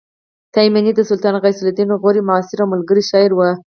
تایمني 0.53 0.91
د 0.95 0.99
سلطان 1.09 1.35
غیاث 1.43 1.59
الدین 1.63 1.89
غوري 2.01 2.21
معاصر 2.27 2.59
او 2.61 2.71
ملګری 2.73 3.03
شاعر 3.11 3.31
و 3.35 3.39